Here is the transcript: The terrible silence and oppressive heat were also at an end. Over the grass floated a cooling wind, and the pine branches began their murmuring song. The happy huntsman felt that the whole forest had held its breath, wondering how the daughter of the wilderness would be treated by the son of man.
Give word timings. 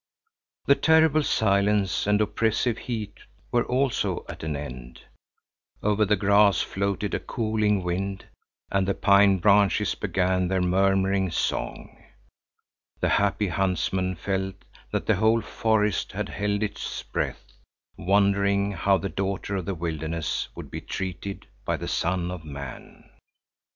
The 0.65 0.73
terrible 0.73 1.21
silence 1.21 2.07
and 2.07 2.19
oppressive 2.21 2.79
heat 2.79 3.19
were 3.51 3.63
also 3.63 4.25
at 4.27 4.41
an 4.41 4.55
end. 4.55 5.01
Over 5.83 6.05
the 6.05 6.15
grass 6.15 6.59
floated 6.59 7.13
a 7.13 7.19
cooling 7.19 7.83
wind, 7.83 8.25
and 8.71 8.87
the 8.87 8.95
pine 8.95 9.37
branches 9.37 9.93
began 9.93 10.47
their 10.47 10.59
murmuring 10.59 11.29
song. 11.29 12.03
The 12.99 13.09
happy 13.09 13.49
huntsman 13.49 14.15
felt 14.15 14.55
that 14.91 15.05
the 15.05 15.17
whole 15.17 15.39
forest 15.41 16.13
had 16.13 16.29
held 16.29 16.63
its 16.63 17.03
breath, 17.03 17.53
wondering 17.95 18.71
how 18.71 18.97
the 18.97 19.07
daughter 19.07 19.55
of 19.57 19.65
the 19.65 19.75
wilderness 19.75 20.47
would 20.55 20.71
be 20.71 20.81
treated 20.81 21.45
by 21.63 21.77
the 21.77 21.87
son 21.87 22.31
of 22.31 22.43
man. 22.43 23.07